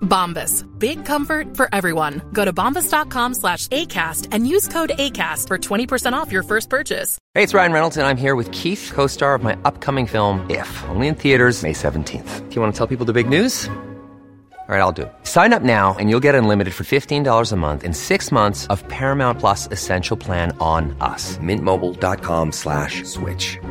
[0.00, 0.64] Bombas.
[0.78, 2.20] Big comfort for everyone.
[2.32, 7.18] Go to bombas.com slash ACAST and use code ACAST for 20% off your first purchase.
[7.34, 10.44] Hey, it's Ryan Reynolds, and I'm here with Keith, co star of my upcoming film,
[10.50, 12.48] If, only in theaters, May 17th.
[12.48, 13.70] Do you want to tell people the big news?
[14.68, 15.12] All right, I'll do it.
[15.22, 18.86] Sign up now and you'll get unlimited for $15 a month in six months of
[18.88, 21.38] Paramount Plus Essential Plan on us.
[21.38, 23.56] Mintmobile.com slash switch.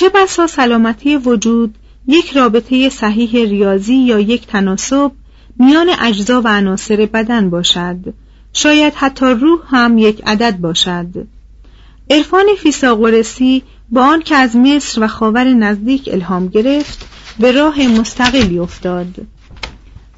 [0.00, 1.74] چه بسا سلامتی وجود
[2.06, 5.12] یک رابطه صحیح ریاضی یا یک تناسب
[5.56, 7.96] میان اجزا و عناصر بدن باشد.
[8.52, 11.06] شاید حتی روح هم یک عدد باشد.
[12.10, 17.06] عرفان فیثاغورسی با آن که از مصر و خاور نزدیک الهام گرفت
[17.38, 19.14] به راه مستقلی افتاد.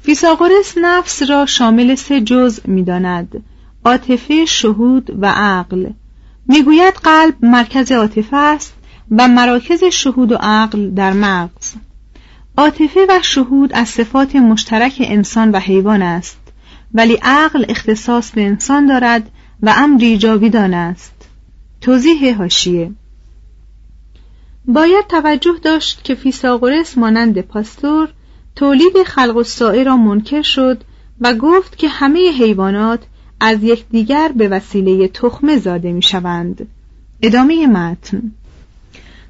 [0.01, 3.43] فیثاغورس نفس را شامل سه جزء می‌داند
[3.85, 5.89] عاطفه شهود و عقل.
[6.47, 8.73] می‌گوید قلب مرکز عاطفه است
[9.11, 11.73] و مراکز شهود و عقل در مغز.
[12.57, 16.37] عاطفه و شهود از صفات مشترک انسان و حیوان است
[16.93, 19.29] ولی عقل اختصاص به انسان دارد
[19.61, 21.13] و امری جاویدان است.
[21.81, 22.91] توضیح حاشیه.
[24.65, 28.09] باید توجه داشت که فیثاغورس مانند پاستور
[28.55, 30.83] تولید خلق الساعه را منکر شد
[31.21, 32.99] و گفت که همه حیوانات
[33.39, 36.67] از یکدیگر به وسیله تخمه زاده می شوند.
[37.21, 38.31] ادامه متن.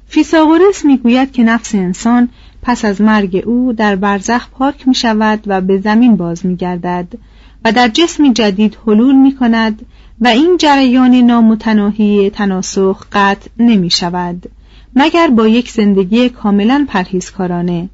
[0.06, 2.28] فیثاغورس می‌گوید که نفس انسان
[2.62, 7.08] پس از مرگ او در برزخ پاک می شود و به زمین باز می گردد
[7.64, 9.86] و در جسمی جدید حلول می کند
[10.20, 14.50] و این جریان نامتناهی تناسخ قطع نمی شود
[14.96, 17.88] مگر با یک زندگی کاملا پرهیزکارانه.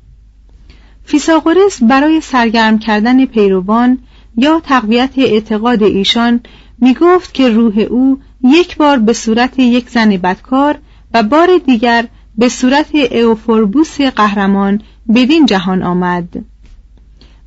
[1.04, 3.98] فیثاغورس برای سرگرم کردن پیروان
[4.36, 6.40] یا تقویت اعتقاد ایشان
[6.78, 10.78] می گفت که روح او یک بار به صورت یک زن بدکار
[11.14, 14.80] و بار دیگر به صورت اوفوربوس قهرمان
[15.14, 16.44] بدین جهان آمد.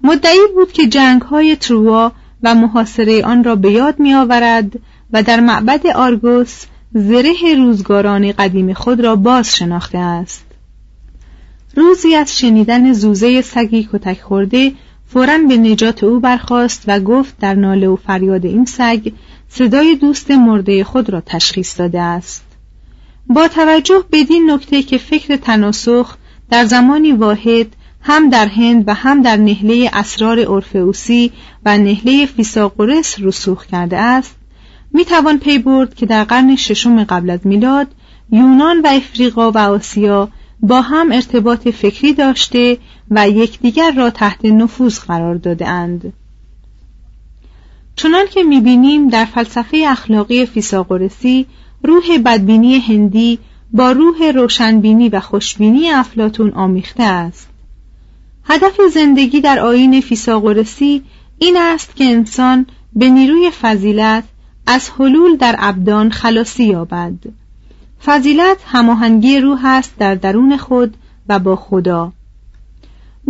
[0.03, 2.11] مدعی بود که جنگ های تروا
[2.43, 4.73] و محاصره آن را به یاد می آورد
[5.13, 10.45] و در معبد آرگوس زره روزگاران قدیم خود را باز شناخته است.
[11.75, 14.71] روزی از شنیدن زوزه سگی کتک خورده
[15.07, 19.11] فورا به نجات او برخاست و گفت در ناله و فریاد این سگ
[19.49, 22.52] صدای دوست مرده خود را تشخیص داده است.
[23.27, 26.17] با توجه بدین نکته که فکر تناسخ
[26.49, 27.67] در زمانی واحد
[28.01, 31.31] هم در هند و هم در نهله اسرار اورفئوسی
[31.65, 34.35] و نهله فیثاغورس رسوخ کرده است
[34.93, 37.87] می توان پی برد که در قرن ششم قبل از میلاد
[38.31, 40.29] یونان و افریقا و آسیا
[40.59, 42.77] با هم ارتباط فکری داشته
[43.11, 46.13] و یکدیگر را تحت نفوذ قرار داده اند.
[47.95, 51.45] چنان که می‌بینیم در فلسفه اخلاقی فیساغورسی
[51.83, 53.39] روح بدبینی هندی
[53.71, 57.47] با روح روشنبینی و خوشبینی افلاتون آمیخته است.
[58.43, 61.03] هدف زندگی در آین فیساغورسی
[61.37, 64.23] این است که انسان به نیروی فضیلت
[64.67, 67.13] از حلول در ابدان خلاصی یابد.
[68.05, 70.97] فضیلت هماهنگی روح است در درون خود
[71.29, 72.11] و با خدا.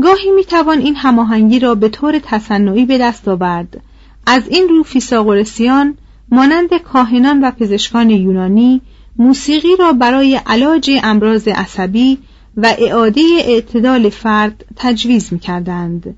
[0.01, 3.81] گاهی می‌توان این هماهنگی را به طور تصنعی به دست آورد.
[4.25, 5.97] از این رو فیساغورسیان
[6.33, 8.81] مانند کاهنان و پزشکان یونانی
[9.17, 12.17] موسیقی را برای علاج امراض عصبی
[12.57, 16.15] و اعاده اعتدال فرد تجویز می کردند.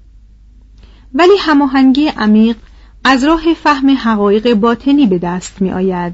[1.14, 2.56] ولی هماهنگی عمیق
[3.04, 6.14] از راه فهم حقایق باطنی به دست می آید.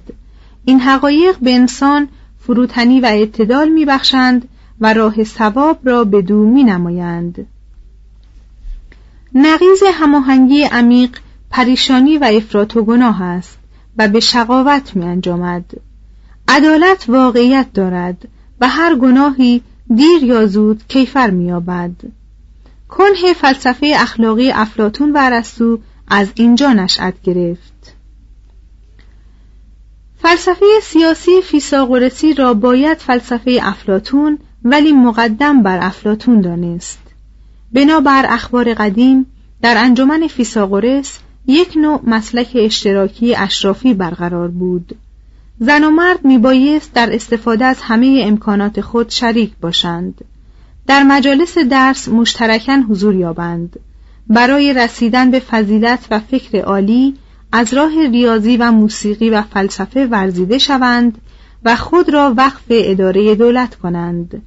[0.66, 2.08] این حقایق به انسان
[2.40, 4.48] فروتنی و اعتدال می بخشند
[4.82, 7.48] و راه ثواب را به دو می نمایند.
[9.36, 11.18] نقیز هماهنگی عمیق
[11.52, 13.61] پریشانی و افراط و گناه است
[13.98, 15.66] و به شقاوت می انجامد.
[16.48, 18.28] عدالت واقعیت دارد
[18.62, 19.62] و هر گناهی
[19.96, 21.92] دیر یا زود کیفر مییابد
[22.90, 27.94] کنه فلسفه اخلاقی افلاتون و ارسطو از اینجا نشأت گرفت.
[30.22, 37.00] فلسفه سیاسی فیساغورسی را باید فلسفه افلاتون ولی مقدم بر افلاتون دانست.
[37.74, 39.26] بنابر اخبار قدیم
[39.62, 44.96] در انجمن فیساغورس یک نوع مسلک اشتراکی اشرافی برقرار بود.
[45.60, 50.26] زن و مرد میبایست در استفاده از همه امکانات خود شریک باشند.
[50.88, 53.80] در مجالس درس مشترکاً حضور یابند.
[54.28, 57.16] برای رسیدن به فضیلت و فکر عالی
[57.52, 61.18] از راه ریاضی و موسیقی و فلسفه ورزیده شوند
[61.66, 64.42] و خود را وقف اداره دولت کنند.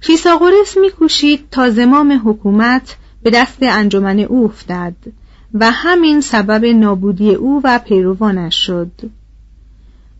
[0.00, 4.94] فیساغورس میکوشید تا زمام حکومت به دست انجمن او افتد
[5.54, 8.90] و همین سبب نابودی او و پیروانش شد.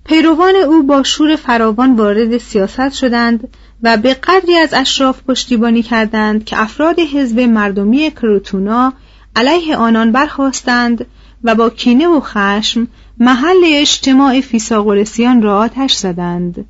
[0.05, 3.49] پیروان او با شور فراوان وارد سیاست شدند
[3.83, 8.93] و به قدری از اشراف پشتیبانی کردند که افراد حزب مردمی کروتونا
[9.37, 11.07] علیه آنان برخواستند
[11.45, 16.65] و با کینه و خشم محل اجتماع فیساغورسیان را آتش زدند.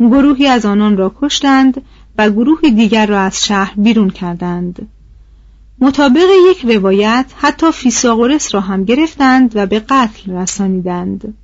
[0.00, 1.82] گروهی از آنان را کشتند
[2.18, 4.88] و گروه دیگر را از شهر بیرون کردند.
[5.80, 11.34] مطابق یک روایت حتی فیساغورس را هم گرفتند و به قتل رسانیدند.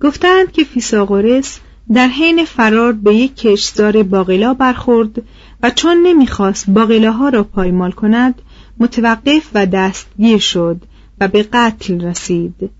[0.00, 1.58] گفتند که فیساغورس
[1.92, 5.22] در حین فرار به یک کشتزار باقلا برخورد
[5.62, 8.42] و چون نمی‌خواست باقلاها را پایمال کند
[8.78, 10.82] متوقف و دستگیر شد
[11.20, 12.70] و به قتل رسید.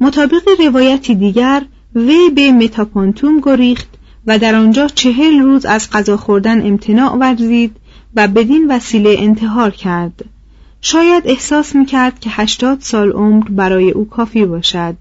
[0.00, 1.62] مطابق روایتی دیگر
[1.94, 3.88] وی به متاپانتوم گریخت
[4.26, 7.76] و در آنجا چهل روز از غذا خوردن امتناع ورزید
[8.18, 10.24] و بدین وسیله انتحار کرد
[10.80, 14.96] شاید احساس می‌کرد که هشتاد سال عمر برای او کافی باشد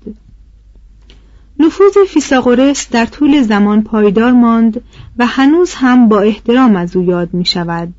[1.60, 4.82] نفوذ فیساغورس در طول زمان پایدار ماند
[5.18, 7.94] و هنوز هم با احترام از او یاد می شود.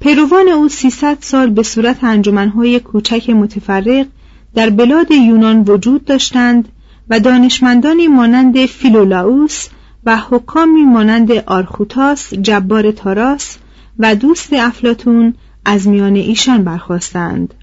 [0.00, 4.06] پیروان او 300 سال به صورت انجمنهای کوچک متفرق
[4.54, 6.68] در بلاد یونان وجود داشتند
[7.10, 9.68] و دانشمندانی مانند فیلولاوس
[10.04, 13.58] و حکامی مانند آرخوتاس جبار تاراس
[13.98, 17.54] و دوست افلاتون از میان ایشان برخواستند.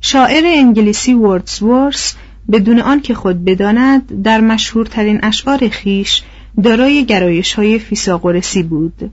[0.00, 2.14] شاعر انگلیسی وردسورس
[2.52, 6.22] بدون آنکه خود بداند در مشهورترین اشعار خیش
[6.64, 9.10] دارای گرایش های فیساغورسی بود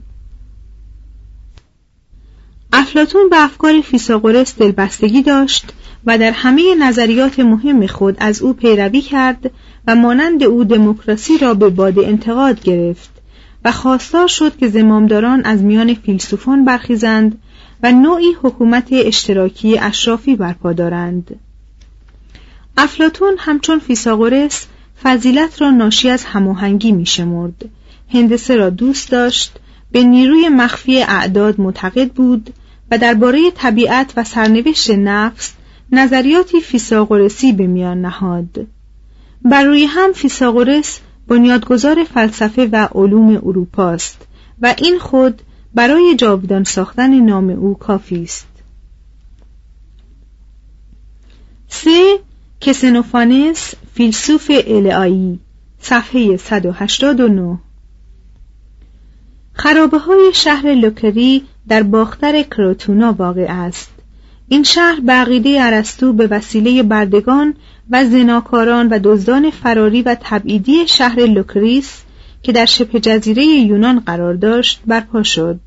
[2.72, 5.72] افلاتون به افکار فیساغورس دلبستگی داشت
[6.06, 9.50] و در همه نظریات مهم خود از او پیروی کرد
[9.86, 13.15] و مانند او دموکراسی را به باد انتقاد گرفت
[13.66, 17.38] و خواستار شد که زمامداران از میان فیلسوفان برخیزند
[17.82, 21.40] و نوعی حکومت اشتراکی اشرافی برپا دارند.
[22.76, 24.66] افلاتون همچون فیساغورس
[25.02, 27.68] فضیلت را ناشی از هماهنگی میشمرد.
[28.12, 29.58] هندسه را دوست داشت
[29.92, 32.54] به نیروی مخفی اعداد معتقد بود
[32.90, 35.52] و درباره طبیعت و سرنوشت نفس
[35.92, 38.66] نظریاتی فیساغورسی به میان نهاد.
[39.42, 44.26] بر روی هم فیساغورس بنیادگذار فلسفه و علوم اروپا است
[44.62, 45.42] و این خود
[45.74, 48.46] برای جاودان ساختن نام او کافی است.
[51.68, 52.18] سه
[52.60, 55.40] کسنوفانس فیلسوف الئایی
[55.80, 57.58] صفحه 189
[59.52, 63.95] خرابه های شهر لوکری در باختر کروتونا واقع است.
[64.48, 67.54] این شهر به عقیده ارسطو به وسیله بردگان
[67.90, 72.02] و زناکاران و دزدان فراری و تبعیدی شهر لوکریس
[72.42, 75.60] که در شبه جزیره یونان قرار داشت برپا شد.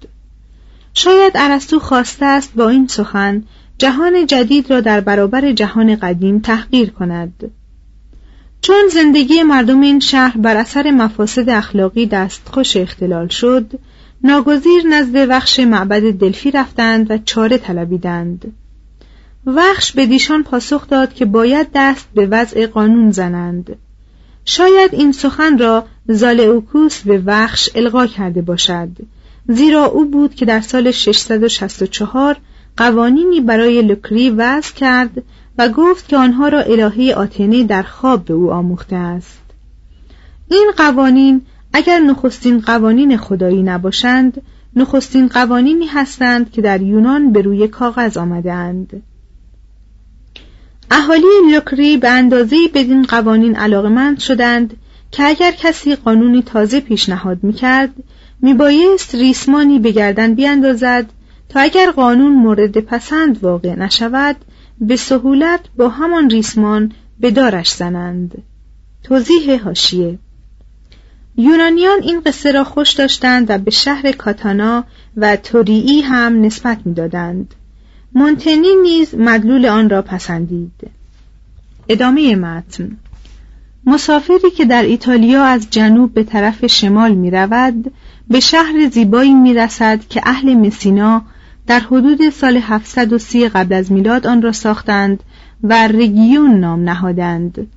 [0.94, 3.44] شاید ارسطو خواسته است با این سخن
[3.78, 7.52] جهان جدید را در برابر جهان قدیم تحقیر کند.
[8.62, 13.80] چون زندگی مردم این شهر بر اثر مفاسد اخلاقی دستخوش اختلال شد
[14.24, 18.54] ناگزیر نزد وخش معبد دلفی رفتند و چاره طلبیدند.
[19.46, 23.76] وخش به دیشان پاسخ داد که باید دست به وضع قانون زنند.
[24.46, 28.90] شاید این سخن را زالئوکوس به وخش القا کرده باشد
[29.48, 32.38] زیرا او بود که در سال 664
[32.78, 35.24] قوانینی برای لکری وضع کرد
[35.58, 39.40] و گفت که آنها را الهه آتنه در خواب به او آموخته است.
[40.52, 41.42] این قوانین
[41.74, 44.42] اگر نخستین قوانین خدایی نباشند
[44.76, 49.04] نخستین قوانینی هستند که در یونان به روی کاغذ آمدهاند
[50.92, 54.78] اهالی لکری به اندازه بدین قوانین علاقمند شدند
[55.12, 57.90] که اگر کسی قانونی تازه پیشنهاد می‌کرد
[58.42, 61.06] میبایست ریسمانی به گردن بیاندازد
[61.50, 64.36] تا اگر قانون مورد پسند واقع نشود
[64.82, 68.44] به سهولت با همان ریسمان به دارش زنند.
[69.04, 70.20] توضیح هاشیه
[71.38, 74.84] یونانیان این قصه را خوش داشتند و به شهر کاتانا
[75.18, 77.56] و توریی هم نسبت می‌دادند.
[78.14, 80.92] مونتنی نیز مدلول آن را پسندید.
[81.90, 82.98] ادامه متن.
[83.86, 87.92] مسافری که در ایتالیا از جنوب به طرف شمال می رود
[88.28, 91.22] به شهر زیبایی می رسد که اهل مسینا
[91.68, 95.24] در حدود سال 730 قبل از میلاد آن را ساختند
[95.64, 97.68] و رگیون نام نهادند.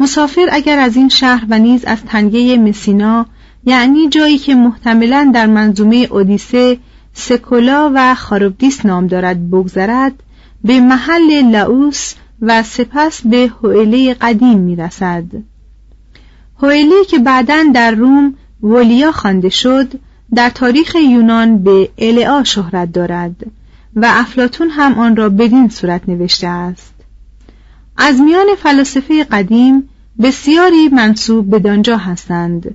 [0.00, 3.26] مسافر اگر از این شهر و نیز از تنگه مسینا
[3.64, 6.78] یعنی جایی که محتملا در منظومه اودیسه
[7.20, 10.12] سکولا و خاروبدیس نام دارد بگذرد
[10.64, 15.24] به محل لاوس و سپس به هوئله قدیم می‌رسد.
[16.62, 20.00] هوئله که بعدا در روم ولیا خوانده شد
[20.34, 23.36] در تاریخ یونان به العا شهرت دارد
[23.96, 26.94] و افلاتون هم آن را بدین صورت نوشته است.
[27.96, 29.88] از میان فلاسفه قدیم
[30.22, 32.74] بسیاری منصوب به دانجا هستند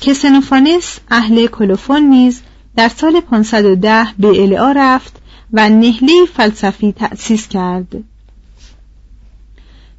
[0.00, 2.40] که سنوفانس اهل کلوفون نیز
[2.76, 5.20] در سال 510 به العا رفت
[5.52, 8.04] و نهله فلسفی تأسیس کرد.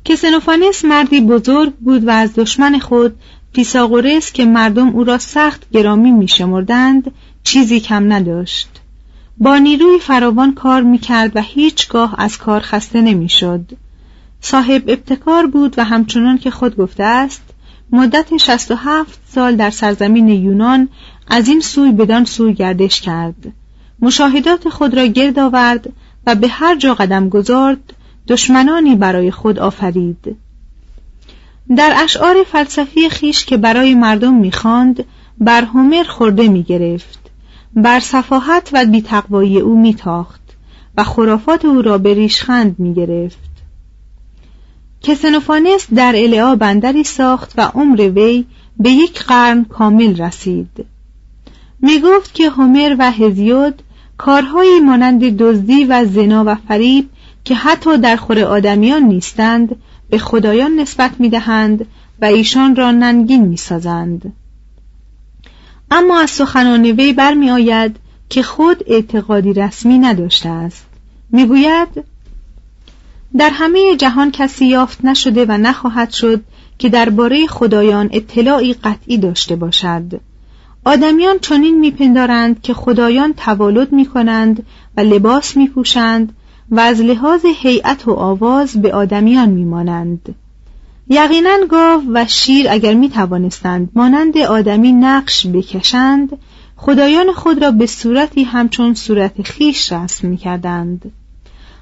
[0.05, 3.15] کسنوفانس مردی بزرگ بود و از دشمن خود
[3.53, 7.11] پیساغورس که مردم او را سخت گرامی میشمردند
[7.43, 8.69] چیزی کم نداشت.
[9.37, 13.71] با نیروی فراوان کار می‌کرد و هیچگاه از کار خسته نمی‌شد.
[14.41, 17.48] صاحب ابتکار بود و همچنان که خود گفته است
[17.91, 20.89] مدت 67 سال در سرزمین یونان
[21.27, 23.53] از این سوی بدان سوی گردش کرد.
[23.99, 25.93] مشاهدات خود را گرد آورد
[26.27, 27.93] و به هر جا قدم گذارد
[28.27, 30.35] دشمنانی برای خود آفرید.
[31.77, 35.05] در اشعار فلسفی خیش که برای مردم می‌خواند
[35.37, 37.19] بر هومر خورده می‌گرفت.
[37.73, 40.41] بر صفاحت و بیتقوایی او میتاخت
[40.97, 43.49] و خرافات او را به ریشخند می‌گرفت.
[45.01, 48.45] کسنوفانس در العا بندری ساخت و عمر وی
[48.79, 50.85] به یک قرن کامل رسید
[51.81, 53.81] می گفت که هومر و هزیود
[54.17, 57.09] کارهایی مانند دزدی و زنا و فریب
[57.45, 59.75] که حتی در خور آدمیان نیستند
[60.09, 61.85] به خدایان نسبت می دهند
[62.21, 64.33] و ایشان را ننگین می سازند.
[65.91, 67.95] اما از سخنان وی برمی آید
[68.29, 70.85] که خود اعتقادی رسمی نداشته است
[71.29, 71.87] می‌گوید
[73.37, 76.43] در همه جهان کسی یافت نشده و نخواهد شد
[76.77, 80.19] که درباره خدایان اطلاعی قطعی داشته باشد
[80.85, 84.65] آدمیان چنین میپندارند که خدایان توالد می‌کنند
[84.97, 86.33] و لباس میپوشند
[86.71, 90.35] و از لحاظ هیئت و آواز به آدمیان میمانند
[91.09, 96.37] یقینا گاو و شیر اگر می توانستند مانند آدمی نقش بکشند
[96.75, 101.11] خدایان خود را به صورتی همچون صورت خیش رسم می کردند.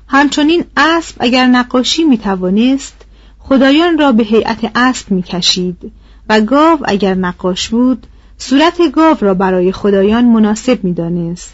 [0.08, 2.96] همچنین اسب اگر نقاشی می توانست
[3.40, 5.92] خدایان را به هیئت اسب می کشید
[6.30, 11.54] و گاو اگر نقاش بود صورت گاو را برای خدایان مناسب می دانست.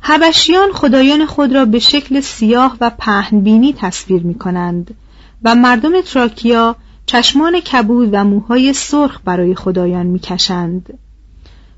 [0.00, 4.94] حبشیان خدایان خود را به شکل سیاه و پهنبینی تصویر می کنند
[5.44, 6.76] و مردم تراکیا
[7.06, 10.98] چشمان کبود و موهای سرخ برای خدایان می کشند.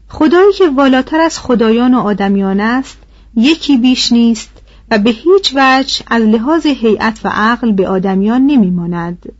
[0.08, 2.98] خدایی که والاتر از خدایان و آدمیان است
[3.36, 4.55] یکی بیش نیست
[4.90, 9.32] و به هیچ وجه از لحاظ هیئت و عقل به آدمیان نمی ماند.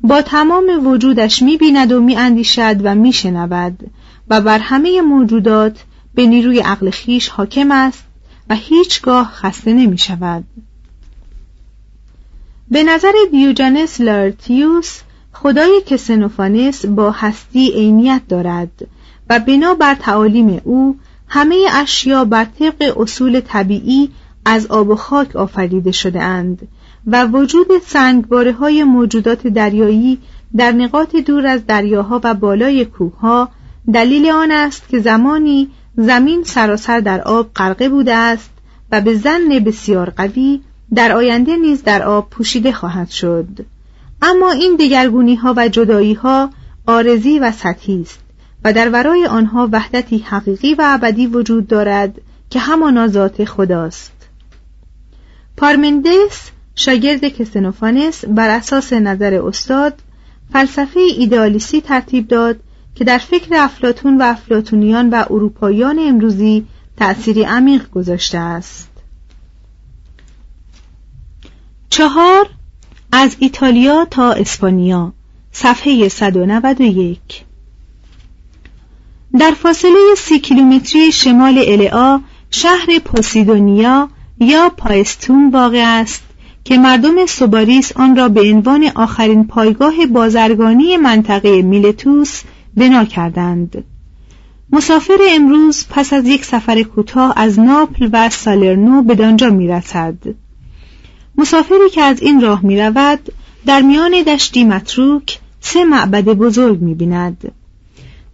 [0.00, 3.90] با تمام وجودش می بیند و می اندیشد و می شنود
[4.28, 5.84] و بر همه موجودات
[6.14, 8.04] به نیروی عقل خیش حاکم است
[8.48, 10.44] و هیچگاه خسته نمی شود.
[12.70, 15.00] به نظر دیوجانس لارتیوس
[15.32, 18.86] خدای کسنوفانس با هستی عینیت دارد
[19.30, 20.96] و بنا بر تعالیم او
[21.28, 24.10] همه اشیا بر طبق اصول طبیعی
[24.44, 26.68] از آب و خاک آفریده شده اند
[27.06, 30.18] و وجود سنگباره های موجودات دریایی
[30.56, 33.48] در نقاط دور از دریاها و بالای کوهها
[33.92, 38.50] دلیل آن است که زمانی زمین سراسر در آب غرقه بوده است
[38.92, 40.60] و به زن بسیار قوی
[40.94, 43.46] در آینده نیز در آب پوشیده خواهد شد.
[44.22, 46.50] اما این دگرگونی ها و جدایی ها
[46.86, 48.20] آرزی و سطحی است
[48.64, 52.20] و در ورای آنها وحدتی حقیقی و ابدی وجود دارد
[52.50, 54.13] که همانا ذات خداست.
[55.56, 59.94] پارمندس شاگرد کسنوفانس بر اساس نظر استاد
[60.52, 62.60] فلسفه ایدئالیستی ترتیب داد
[62.94, 68.90] که در فکر افلاتون و افلاتونیان و اروپاییان امروزی تأثیری عمیق گذاشته است.
[71.90, 72.48] چهار
[73.12, 75.12] از ایتالیا تا اسپانیا
[75.52, 77.44] صفحه 191
[79.38, 82.20] در فاصله سی کیلومتری شمال العا
[82.50, 84.08] شهر پوسیدونیا
[84.40, 86.22] یا پایستون واقع است
[86.64, 92.42] که مردم سوباریس آن را به عنوان آخرین پایگاه بازرگانی منطقه میلتوس
[92.76, 93.84] بنا کردند.
[94.70, 100.14] مسافر امروز پس از یک سفر کوتاه از ناپل و سالرنو به دانجا می‌رسد.
[101.36, 103.32] مسافری که از این راه می رود
[103.66, 107.52] در میان دشتی متروک سه معبد بزرگ می بیند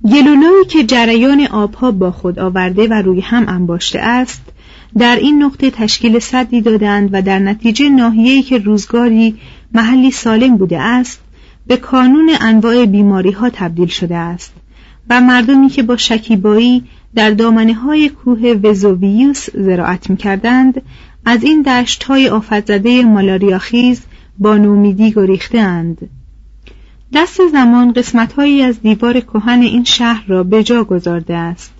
[0.04, 4.42] گلولویی که جریان آبها با خود آورده و روی هم انباشته است
[4.98, 9.34] در این نقطه تشکیل صدی دادند و در نتیجه ناحیه‌ای که روزگاری
[9.74, 11.20] محلی سالم بوده است
[11.66, 14.52] به کانون انواع بیماری ها تبدیل شده است
[15.10, 20.82] و مردمی که با شکیبایی در دامنه های کوه وزوویوس زراعت می کردند
[21.24, 24.02] از این دشت های آفتزده مالاریاخیز
[24.38, 26.08] با نومیدی گریختند
[27.14, 31.79] دست زمان قسمت هایی از دیوار کهن این شهر را به جا گذارده است.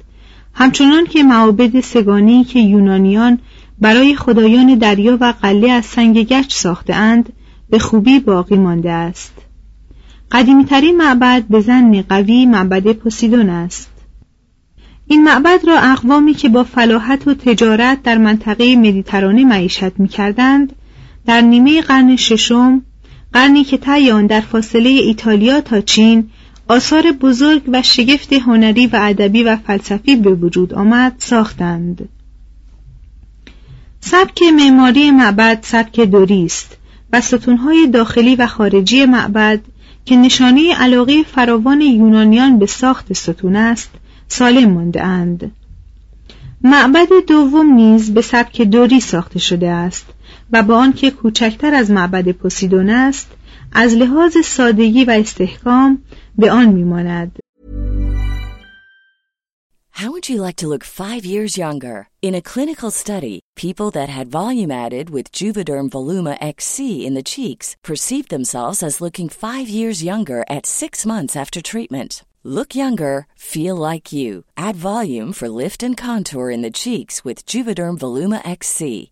[0.55, 3.39] همچنان که معابد سگانی که یونانیان
[3.81, 7.33] برای خدایان دریا و قله از سنگ گچ ساخته اند
[7.71, 9.33] به خوبی باقی مانده است.
[10.31, 13.91] قدیمیترین معبد به زن قوی معبد پوسیدون است.
[15.07, 20.73] این معبد را اقوامی که با فلاحت و تجارت در منطقه مدیترانه معیشت می‌کردند
[21.27, 22.83] در نیمه قرن ششم
[23.33, 26.31] قرنی که آن در فاصله ایتالیا تا چین
[26.71, 32.09] آثار بزرگ و شگفت هنری و ادبی و فلسفی به وجود آمد ساختند.
[34.01, 36.77] سبک معماری معبد سبک دوری است
[37.13, 39.61] و ستونهای داخلی و خارجی معبد
[40.05, 43.91] که نشانه علاقه فراوان یونانیان به ساخت ستون است
[44.29, 45.53] سالم مانده اند.
[46.63, 50.07] معبد دوم نیز به سبک دوری ساخته شده است
[50.53, 53.29] و با آنکه کوچکتر از معبد پوسیدون است
[53.72, 56.04] از لحاظ سادگی و استحکام
[56.38, 57.40] به آن میماند
[60.00, 62.10] How would you like to look five years younger?
[62.22, 67.24] In a clinical study, people that had volume added with Juvederm Voluma XC in the
[67.24, 72.26] cheeks perceived themselves as looking five years younger at six months after treatment.
[72.44, 74.44] Look younger, feel like you.
[74.58, 79.12] Add volume for lift and contour in the cheeks with Juvederm Voluma XC.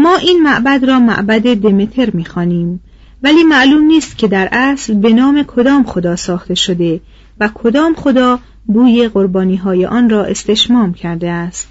[0.00, 2.80] ما این معبد را معبد دمتر می‌خوانیم
[3.22, 7.00] ولی معلوم نیست که در اصل به نام کدام خدا ساخته شده
[7.40, 11.68] و کدام خدا بوی قربانی های آن را استشمام کرده است.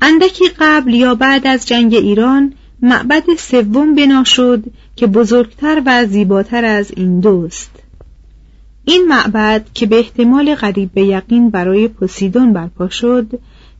[0.00, 4.64] اندکی قبل یا بعد از جنگ ایران معبد سوم بنا شد
[4.96, 7.70] که بزرگتر و زیباتر از این دوست.
[8.84, 13.26] این معبد که به احتمال قریب به یقین برای پوسیدون برپا شد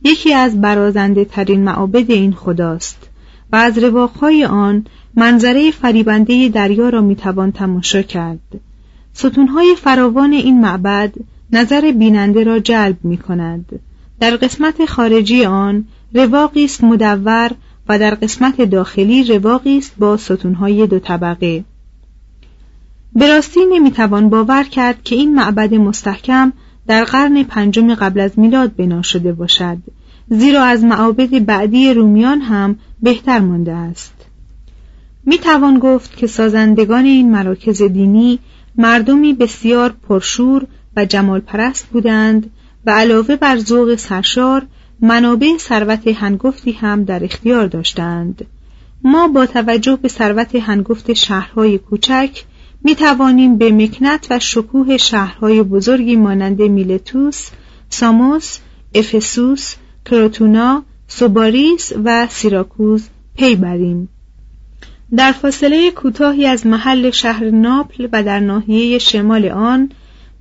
[0.03, 3.06] یکی از برازنده ترین معابد این خداست.
[3.51, 8.39] و از رواقهای آن منظره فریبنده دریا را می‌توان تماشا کرد.
[9.13, 11.13] ستونهای فراوان این معبد
[11.51, 13.79] نظر بیننده را جلب می کند
[14.19, 17.51] در قسمت خارجی آن رواقی است مدور
[17.89, 21.63] و در قسمت داخلی رواقی است با ستونهای دو طبقه.
[23.13, 26.53] به راستی نمی‌توان باور کرد که این معبد مستحکم
[26.87, 29.77] در قرن پنجم قبل از میلاد بنا شده باشد.
[30.29, 34.13] زیرا از معابد بعدی رومیان هم بهتر مانده است.
[35.25, 38.39] می توان گفت که سازندگان این مراکز دینی
[38.75, 42.51] مردمی بسیار پرشور و جمال پرست بودند
[42.85, 44.67] و علاوه بر ذوق سرشار
[45.01, 48.45] منابع ثروت هنگفتی هم در اختیار داشتند.
[49.03, 52.43] ما با توجه به ثروت هنگفت شهرهای کوچک
[52.83, 57.49] می توانیم به مکنت و شکوه شهرهای بزرگی مانند میلتوس،
[57.89, 58.57] ساموس،
[58.95, 59.75] افسوس،
[60.09, 64.09] کروتونا، سوباریس و سیراکوز پی بریم.
[65.15, 69.89] در فاصله کوتاهی از محل شهر ناپل و در ناحیه شمال آن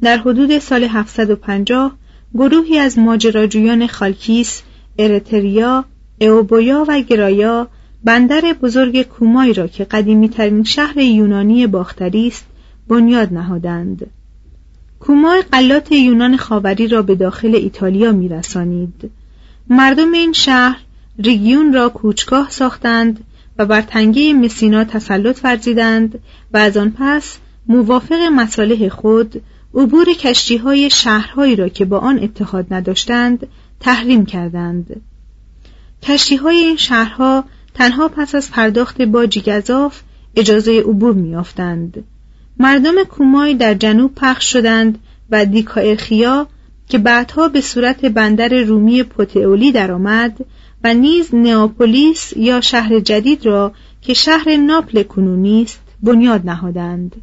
[0.01, 1.97] در حدود سال 750
[2.35, 4.63] گروهی از ماجراجویان خالکیس،
[4.99, 5.85] ارتریا،
[6.21, 7.69] اوبویا و گرایا
[8.05, 12.47] بندر بزرگ کومای را که قدیمی ترین شهر یونانی باختری است
[12.89, 14.07] بنیاد نهادند.
[15.01, 19.11] کومای قلات یونان خاوری را به داخل ایتالیا میرسانید.
[19.69, 20.79] مردم این شهر
[21.19, 23.25] ریگیون را کوچگاه ساختند
[23.59, 26.19] و بر تنگه مسینا تسلط ورزیدند
[26.53, 29.43] و از آن پس موافق مصالح خود
[29.75, 33.47] عبور کشتی های شهرهایی را که با آن اتحاد نداشتند
[33.81, 35.03] تحریم کردند.
[36.03, 40.03] کشتی های این شهرها تنها پس از پرداخت باجی گذاف
[40.37, 42.05] اجازه عبور میافتند
[42.59, 44.99] مردم کومای در جنوب پخش شدند
[45.31, 46.49] و دیکائرخیا
[46.89, 50.45] که بعدها به صورت بندر رومی پوتئولی درآمد
[50.85, 53.73] و نیز نئاپولیس یا شهر جدید را
[54.03, 57.17] که شهر ناپل کنونی است بنیاد نهادند.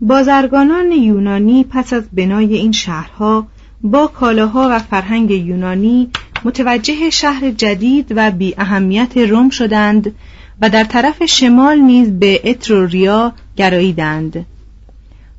[0.00, 3.46] بازرگانان یونانی پس از بنای این شهرها
[3.82, 6.10] با کالاها و فرهنگ یونانی
[6.44, 10.14] متوجه شهر جدید و بی اهمیت روم شدند
[10.60, 14.46] و در طرف شمال نیز به اتروریا گراییدند.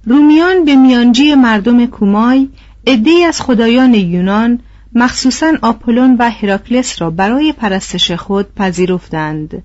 [0.05, 2.47] رومیان به میانجی مردم کومای
[2.87, 4.59] عدهای از خدایان یونان
[4.95, 9.63] مخصوصا آپولون و هراکلس را برای پرستش خود پذیرفتند.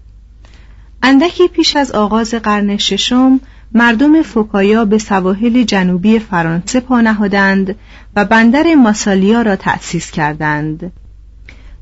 [1.02, 3.40] اندکی پیش از آغاز قرن ششم
[3.74, 7.76] مردم فوکایا به سواحل جنوبی فرانسه پا نهادند
[8.16, 10.92] و بندر ماسالیا را تأسیس کردند.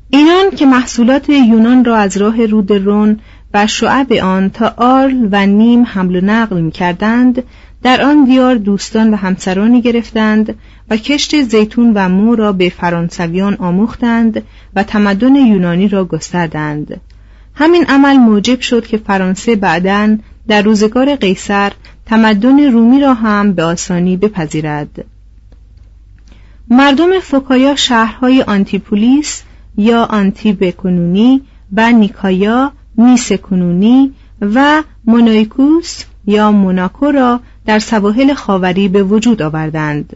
[0.09, 3.19] اینان که محصولات یونان را از راه رود رون
[3.53, 7.43] و شعب آن تا آرل و نیم حمل و نقل می کردند
[7.83, 10.55] در آن دیار دوستان و همسرانی گرفتند
[10.89, 14.43] و کشت زیتون و مو را به فرانسویان آموختند
[14.75, 17.01] و تمدن یونانی را گستردند.
[17.55, 21.71] همین عمل موجب شد که فرانسه بعدا در روزگار قیصر
[22.05, 25.05] تمدن رومی را هم به آسانی بپذیرد.
[26.69, 29.43] مردم فوکایا شهرهای آنتیپولیس
[29.77, 31.41] یا آنتیب کنونی
[31.73, 40.15] و نیکایا نیس کنونی و مونایکوس یا موناکو را در سواحل خاوری به وجود آوردند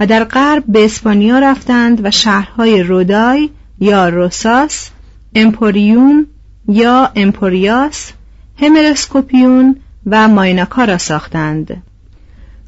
[0.00, 4.90] و در غرب به اسپانیا رفتند و شهرهای رودای یا روساس
[5.34, 6.26] امپوریون
[6.68, 8.12] یا امپوریاس
[8.60, 11.82] همرسکوپیون و مایناکا را ساختند.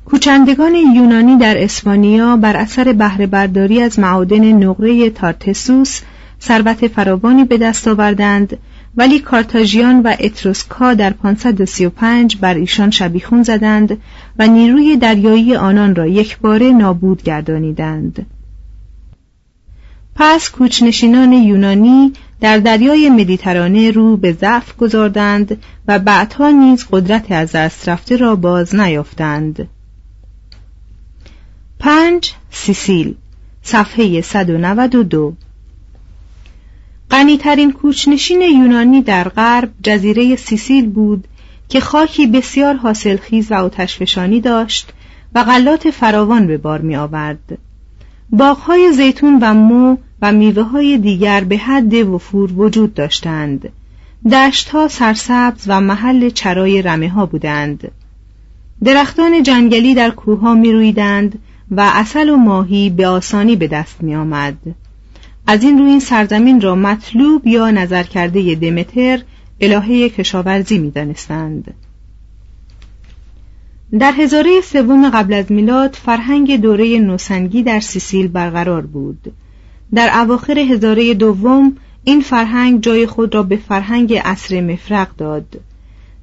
[0.05, 6.01] کوچندگان یونانی در اسپانیا بر اثر بهره برداری از معادن نقره تارتسوس
[6.43, 8.59] ثروت فراوانی به دست آوردند
[8.97, 13.99] ولی کارتاژیان و اتروسکا در 535 بر ایشان شبیخون زدند
[14.39, 18.27] و نیروی دریایی آنان را یک باره نابود گردانیدند.
[20.15, 27.53] پس کوچنشینان یونانی در دریای مدیترانه رو به ضعف گذاردند و بعدها نیز قدرت از
[27.53, 29.69] دست رفته را باز نیافتند.
[31.79, 33.15] پنج سیسیل
[33.63, 35.35] صفحه 192
[37.13, 41.29] غنیترین کوچنشین یونانی در غرب جزیره سیسیل بود
[41.69, 44.93] که خاکی بسیار حاصلخیز و آتشفشانی داشت
[45.35, 47.59] و غلات فراوان به بار می آورد.
[48.31, 53.69] باغهای زیتون و مو و میوه های دیگر به حد وفور وجود داشتند.
[54.33, 57.91] دشتها سرسبز و محل چرای رمه ها بودند.
[58.85, 61.39] درختان جنگلی در کوه ها می رویدند
[61.71, 64.57] و اصل و ماهی به آسانی به دست می آمد.
[65.47, 69.23] از این روی این سرزمین را مطلوب یا نظر کرده دمتر
[69.61, 71.75] الهه کشاورزی می دانستند.
[73.99, 79.33] در هزاره سوم قبل از میلاد فرهنگ دوره نوسنگی در سیسیل برقرار بود.
[79.95, 85.61] در اواخر هزاره دوم این فرهنگ جای خود را به فرهنگ عصر مفرق داد.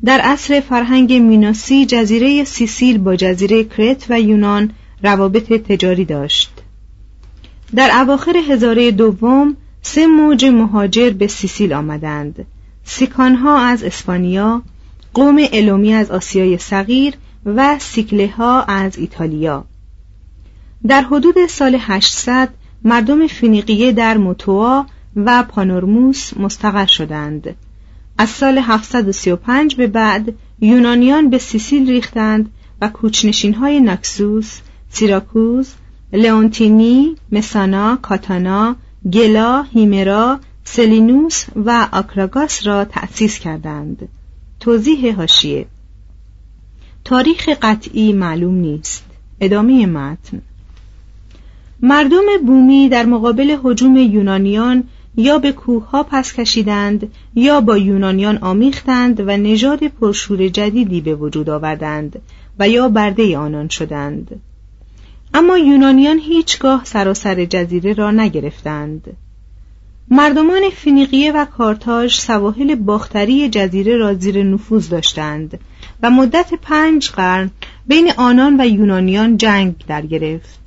[0.06, 4.72] در عصر فرهنگ میناسی جزیره سیسیل با جزیره کرت و یونان
[5.04, 6.59] روابط تجاری داشت.
[7.76, 12.46] در اواخر هزاره دوم سه موج مهاجر به سیسیل آمدند.
[12.84, 14.62] سیکانها از اسپانیا
[15.14, 17.14] قوم الومی از آسیای صغیر
[17.46, 19.66] و سیکله ها از ایتالیا.
[20.88, 22.50] در حدود سال 800
[22.84, 27.56] مردم فینیقیه در موتوا و پانورموس مستقر شدند.
[28.18, 32.52] از سال 735 به بعد یونانیان به سیسیل ریختند
[32.82, 35.74] و کوچنشین های ناکسوس، سیراکوز،
[36.14, 38.76] لئونتینی، مسانا، کاتانا،
[39.14, 44.10] گلا، هیمرا، سلینوس و آکراگاس را تأسیس کردند.
[44.60, 45.66] توضیح هاشیه
[47.04, 49.06] تاریخ قطعی معلوم نیست.
[49.42, 50.42] ادامه متن
[51.82, 54.84] مردم بومی در مقابل حجوم یونانیان
[55.16, 61.50] یا به کوهها پس کشیدند یا با یونانیان آمیختند و نژاد پرشور جدیدی به وجود
[61.50, 62.22] آوردند
[62.60, 64.42] و یا برده آنان شدند
[65.34, 69.18] اما یونانیان هیچگاه سراسر جزیره را نگرفتند.
[70.12, 75.60] مردمان فینیقیه و کارتاژ سواحل باختری جزیره را زیر نفوذ داشتند
[76.04, 77.52] و مدت پنج قرن
[77.88, 80.60] بین آنان و یونانیان جنگ در گرفت.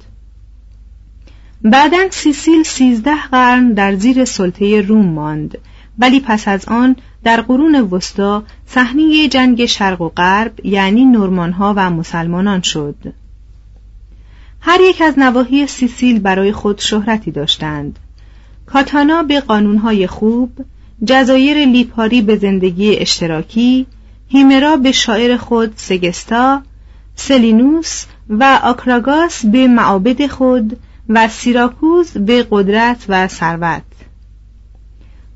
[1.64, 5.58] بعدا سیسیل سیزده قرن در زیر سلطه روم ماند
[5.98, 11.90] ولی پس از آن در قرون وسطا صحنه جنگ شرق و غرب یعنی نورمانها و
[11.90, 13.14] مسلمانان شد.
[14.64, 17.98] هر یک از نواحی سیسیل برای خود شهرتی داشتند.
[18.66, 20.50] کاتانا به قانونهای خوب
[21.04, 23.86] جزایر لیپاری به زندگی اشتراکی
[24.28, 26.62] هیمرا به شاعر خود سگستا
[27.14, 33.82] سلینوس و آکراگاس به معابد خود و سیراکوز به قدرت و ثروت.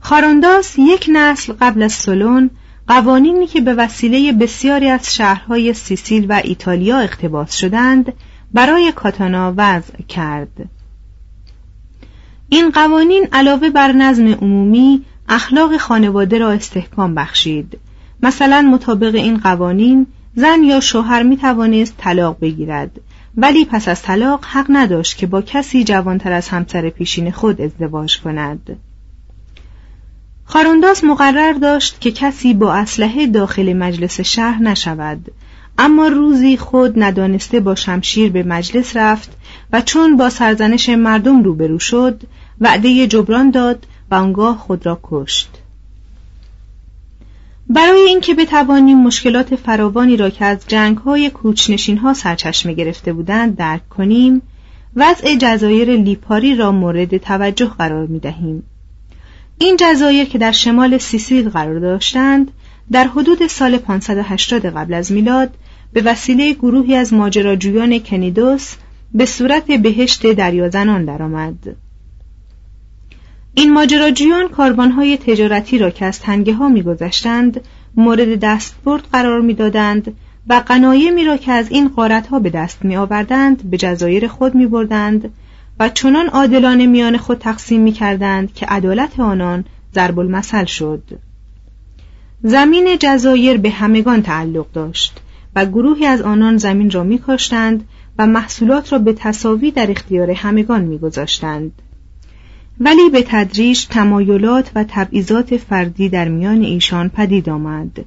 [0.00, 2.50] خارانداس یک نسل قبل از سلون
[2.88, 8.12] قوانینی که به وسیله بسیاری از شهرهای سیسیل و ایتالیا اقتباس شدند
[8.52, 10.68] برای کاتانا وضع کرد.
[12.48, 17.78] این قوانین علاوه بر نظم عمومی اخلاق خانواده را استحکام بخشید.
[18.22, 22.90] مثلا مطابق این قوانین زن یا شوهر می توانست طلاق بگیرد.
[23.36, 28.20] ولی پس از طلاق حق نداشت که با کسی جوانتر از همسر پیشین خود ازدواج
[28.20, 28.76] کند.
[30.44, 35.32] خارونداس مقرر داشت که کسی با اسلحه داخل مجلس شهر نشود.
[35.78, 39.36] اما روزی خود ندانسته با شمشیر به مجلس رفت
[39.72, 42.22] و چون با سرزنش مردم روبرو شد
[42.60, 45.48] وعده جبران داد و آنگاه خود را کشت
[47.68, 53.88] برای اینکه بتوانیم مشکلات فراوانی را که از جنگهای کوچنشین ها سرچشمه گرفته بودند درک
[53.88, 54.42] کنیم
[54.96, 58.62] وضع جزایر لیپاری را مورد توجه قرار می دهیم.
[59.58, 62.50] این جزایر که در شمال سیسیل قرار داشتند
[62.92, 65.50] در حدود سال 580 قبل از میلاد
[65.92, 68.74] به وسیله گروهی از ماجراجویان کنیدوس
[69.14, 71.76] به صورت بهشت دریازنان درآمد.
[73.54, 77.60] این ماجراجویان کاربانهای تجارتی را که از تنگه ها میگذشتند
[77.96, 80.14] مورد دستبرد قرار می‌دادند
[80.48, 84.54] و قنایمی را که از این قارت ها به دست می آوردند به جزایر خود
[84.54, 85.32] می بردند
[85.80, 91.02] و چنان عادلانه میان خود تقسیم می کردند که عدالت آنان ضرب المثل شد
[92.48, 95.20] زمین جزایر به همگان تعلق داشت
[95.56, 97.84] و گروهی از آنان زمین را می کاشتند
[98.18, 101.72] و محصولات را به تصاوی در اختیار همگان می گذاشتند.
[102.80, 108.04] ولی به تدریج تمایلات و تبعیضات فردی در میان ایشان پدید آمد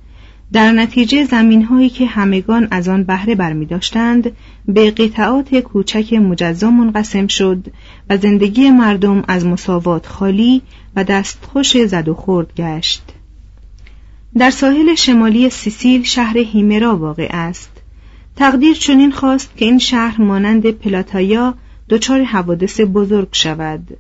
[0.54, 4.32] در نتیجه زمینهایی که همگان از آن بهره برمی داشتند
[4.68, 7.68] به قطعات کوچک مجزا منقسم شد
[8.10, 10.62] و زندگی مردم از مساوات خالی
[10.96, 13.09] و دستخوش زد و خورد گشت
[14.38, 17.72] در ساحل شمالی سیسیل شهر هیمرا واقع است.
[18.36, 21.54] تقدیر چنین خواست که این شهر مانند پلاتایا
[21.90, 23.98] دچار حوادث بزرگ شود.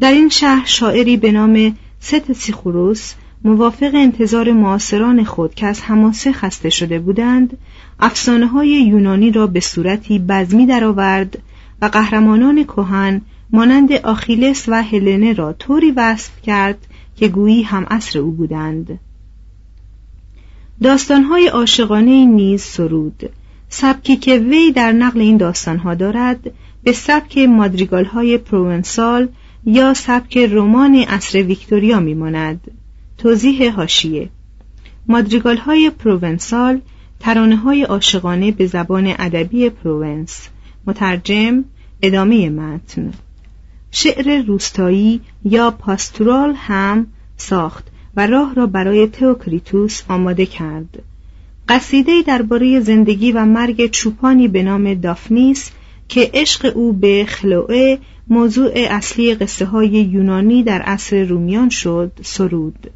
[0.00, 6.70] در این شهر شاعری به نام ستسیخوروس موافق انتظار معاصران خود که از حماسه خسته
[6.70, 7.58] شده بودند
[8.00, 11.38] افسانه های یونانی را به صورتی بزمی درآورد
[11.82, 16.86] و قهرمانان کهن مانند آخیلس و هلنه را طوری وصف کرد
[17.16, 18.98] که گویی هم اصر او بودند.
[20.82, 23.30] داستانهای عاشقانه نیز سرود.
[23.68, 26.50] سبکی که وی در نقل این داستانها دارد
[26.82, 29.28] به سبک مادریگال های پروونسال
[29.64, 32.70] یا سبک رمان عصر ویکتوریا میماند.
[33.18, 34.28] توضیح هاشیه
[35.08, 36.80] مادریگال های پروونسال
[37.20, 40.48] ترانه های عاشقانه به زبان ادبی پروونس.
[40.86, 41.64] مترجم
[42.02, 43.12] ادامه متن.
[43.90, 47.84] شعر روستایی یا پاستورال هم ساخت.
[48.16, 51.02] و راه را برای تئوکریتوس آماده کرد.
[51.68, 55.70] قصیده درباره زندگی و مرگ چوپانی به نام دافنیس
[56.08, 57.98] که عشق او به خلوئه
[58.28, 62.90] موضوع اصلی قصه های یونانی در عصر رومیان شد سرود.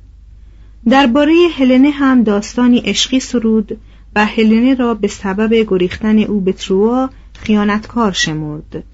[0.88, 3.78] درباره هلنه هم داستانی عشقی سرود
[4.16, 8.84] و هلنه را به سبب گریختن او به تروا خیانتکار شمرد.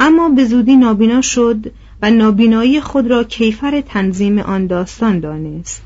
[0.00, 5.82] اما به زودی نابینا شد و نابینایی خود را کیفر تنظیم آن داستان دانست.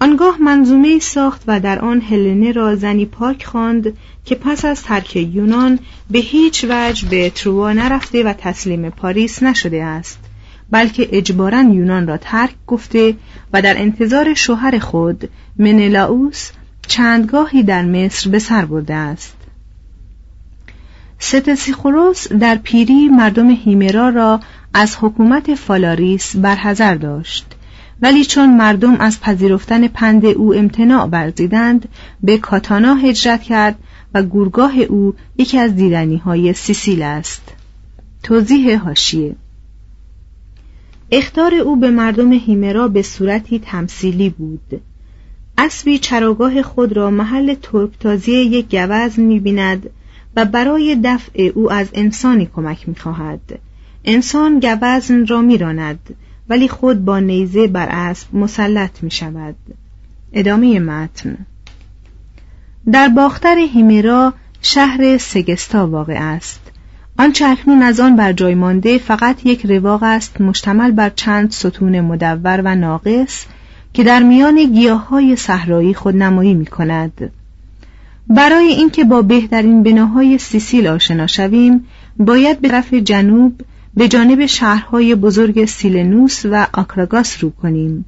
[0.00, 3.92] آنگاه منظومه ساخت و در آن هلنه را زنی پاک خواند
[4.24, 5.78] که پس از ترک یونان
[6.10, 10.18] به هیچ وجه به تروا نرفته و تسلیم پاریس نشده است
[10.70, 13.14] بلکه اجبارا یونان را ترک گفته
[13.52, 16.50] و در انتظار شوهر خود منلاوس
[16.86, 19.36] چندگاهی در مصر به سر برده است.
[21.18, 24.40] ستسیخوروس در پیری مردم هیمرا را
[24.74, 27.46] از حکومت فالاریس برحضر داشت.
[28.02, 31.88] ولی چون مردم از پذیرفتن پند او امتناع ورزیدند
[32.22, 33.78] به کاتانا هجرت کرد
[34.14, 37.42] و گورگاه او یکی از دیدنی های سیسیل است.
[38.22, 39.34] توضیح هاشیه
[41.10, 44.80] اختار او به مردم هیمرا به صورتی تمثیلی بود.
[45.58, 49.90] اسبی چراگاه خود را محل ترکتازی یک گوزن می‌بیند
[50.36, 53.58] و برای دفع او از انسانی کمک می‌خواهد.
[54.06, 56.14] انسان گوزن را میراند
[56.48, 59.54] ولی خود با نیزه بر اسب مسلط می شود
[60.32, 61.36] ادامه متن.
[62.92, 66.60] در باختر هیمرا شهر سگستا واقع است.
[67.18, 72.00] آنچه اکنون از آن بر جای مانده فقط یک رواق است مشتمل بر چند ستون
[72.00, 73.44] مدور و ناقص
[73.92, 77.30] که در میان گیاه های صحرایی خود نمایی می کند.
[78.28, 83.60] برای اینکه با بهترین بناهای سیسیل آشنا شویم باید به طرف جنوب
[83.96, 88.04] به جانب شهرهای بزرگ سیلنوس و آکراگاس رو کنیم.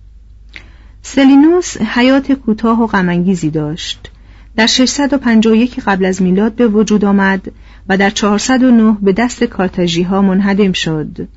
[1.02, 4.10] سلینوس حیات کوتاه و غمانگیزی داشت.
[4.56, 7.52] در 651 قبل از میلاد به وجود آمد
[7.88, 11.28] و در 409 به دست کارتاژی ها منهدم شد.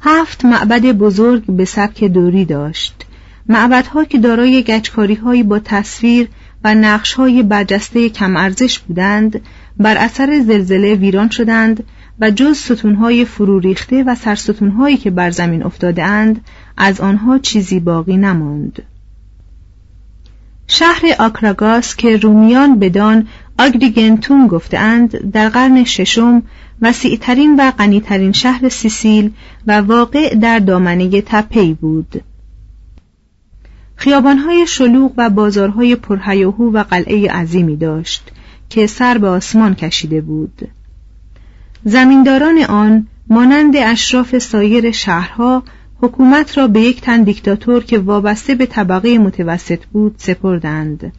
[0.00, 3.06] هفت معبد بزرگ به سبک دوری داشت.
[3.48, 6.28] معبدها که دارای گچکاری هایی با تصویر
[6.64, 9.40] و نقش های برجسته کم ارزش بودند
[9.76, 11.84] بر اثر زلزله ویران شدند
[12.20, 16.44] و جز ستونهای فرو ریخته و سرستونهایی که بر زمین افتاده اند
[16.76, 18.82] از آنها چیزی باقی نماند.
[20.66, 23.26] شهر آکراگاس که رومیان بدان
[23.58, 26.42] آگریگنتون گفتهاند در قرن ششم
[26.82, 29.30] وسیعترین و غنیترین شهر سیسیل
[29.66, 32.22] و واقع در دامنه تپهی بود.
[33.96, 38.30] خیابانهای شلوغ و بازارهای پرهیاهو و قلعه عظیمی داشت
[38.68, 40.68] که سر به آسمان کشیده بود.
[41.84, 45.62] زمینداران آن مانند اشراف سایر شهرها
[46.00, 51.12] حکومت را به یک تن دیکتاتور که وابسته به طبقه متوسط بود سپردند.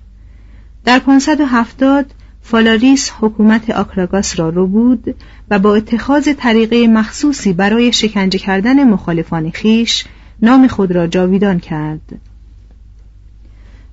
[0.86, 2.06] در 570
[2.42, 5.16] فالاریس حکومت آکراگاس را رو بود
[5.50, 10.06] و با اتخاذ طریقه مخصوصی برای شکنجه کردن مخالفان خیش
[10.42, 12.20] نام خود را جاویدان کرد.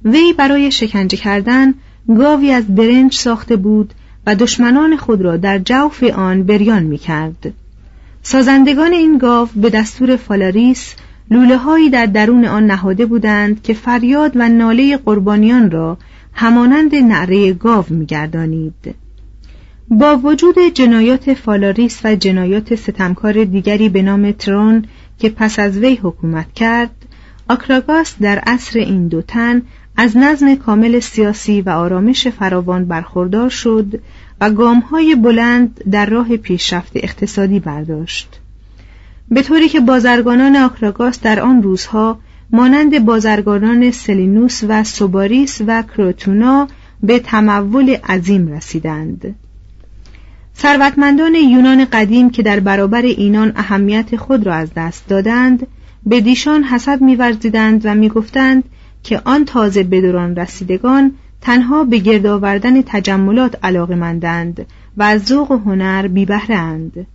[0.05, 1.75] وی برای شکنجه کردن
[2.09, 3.95] گاوی از برنج ساخته بود
[4.27, 7.53] و دشمنان خود را در جوف آن بریان می کرد.
[8.23, 10.95] سازندگان این گاو به دستور فالاریس
[11.31, 15.99] لوله هایی در درون آن نهاده بودند که فریاد و ناله قربانیان را
[16.33, 18.95] همانند نعره گاو میگردانید.
[19.89, 24.85] با وجود جنایات فالاریس و جنایات ستمکار دیگری به نام ترون
[25.19, 27.06] که پس از وی حکومت کرد
[27.49, 29.63] آکراگاس در عصر این دو تن
[29.97, 34.01] از نظم کامل سیاسی و آرامش فراوان برخوردار شد
[34.41, 38.41] و گامهای بلند در راه پیشرفت اقتصادی برداشت.
[39.29, 42.19] به طوری که بازرگانان آکراگاس در آن روزها
[42.51, 46.69] مانند بازرگانان سلینوس و سوباریس و کروتونا
[47.03, 49.35] به تمول عظیم رسیدند.
[50.59, 55.67] ثروتمندان یونان قدیم که در برابر اینان اهمیت خود را از دست دادند
[56.07, 58.65] به دیشان حسد میورزیدند و می‌گفتند
[59.03, 65.51] که آن تازه به دوران رسیدگان تنها به گرد آوردن تجملات علاقمندند و از ذوق
[65.51, 67.07] و هنر بیبهرند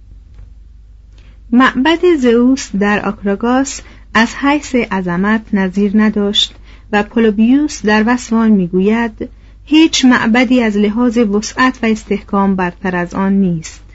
[1.51, 3.81] معبد زئوس در آکراگاس
[4.13, 6.55] از حیث عظمت نظیر نداشت
[6.91, 9.29] و پولوبیوس در وصف می‌گوید
[9.65, 13.90] هیچ معبدی از لحاظ وسعت و استحکام برتر از آن نیست.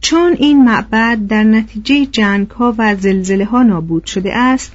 [0.00, 4.72] چون این معبد در نتیجه جنگ ها و زلزله ها نابود شده است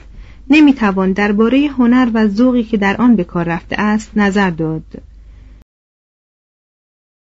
[0.49, 4.83] نمی‌توان درباره هنر و ذوقی که در آن به کار رفته است نظر داد.